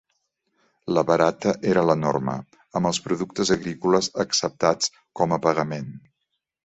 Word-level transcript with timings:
La 0.97 1.01
barata 1.09 1.51
era 1.73 1.83
la 1.89 1.95
norma, 1.99 2.35
amb 2.79 2.91
els 2.91 3.01
productes 3.09 3.53
agrícoles 3.57 4.09
acceptats 4.25 4.91
com 5.21 5.37
a 5.39 5.41
pagament. 5.49 5.93